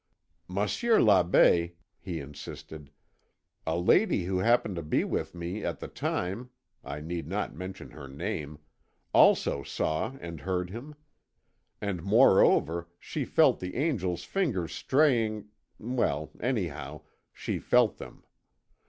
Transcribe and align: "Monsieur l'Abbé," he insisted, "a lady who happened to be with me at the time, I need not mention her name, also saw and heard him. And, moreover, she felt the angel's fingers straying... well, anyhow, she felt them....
"Monsieur 0.47 0.99
l'Abbé," 0.99 1.73
he 1.99 2.19
insisted, 2.19 2.89
"a 3.67 3.77
lady 3.77 4.23
who 4.23 4.39
happened 4.39 4.75
to 4.77 4.81
be 4.81 5.03
with 5.03 5.35
me 5.35 5.63
at 5.63 5.79
the 5.79 5.87
time, 5.87 6.49
I 6.83 7.01
need 7.01 7.27
not 7.27 7.53
mention 7.53 7.91
her 7.91 8.07
name, 8.07 8.57
also 9.13 9.61
saw 9.61 10.17
and 10.19 10.39
heard 10.39 10.71
him. 10.71 10.95
And, 11.81 12.01
moreover, 12.01 12.87
she 12.99 13.25
felt 13.25 13.59
the 13.59 13.75
angel's 13.75 14.23
fingers 14.23 14.73
straying... 14.73 15.49
well, 15.77 16.31
anyhow, 16.41 17.01
she 17.31 17.59
felt 17.59 17.97
them.... 17.99 18.23